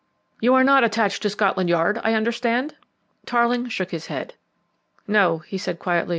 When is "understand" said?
2.15-2.73